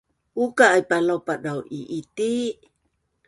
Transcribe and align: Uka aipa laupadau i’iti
Uka 0.43 0.63
aipa 0.75 0.97
laupadau 1.07 1.59
i’iti 1.77 2.31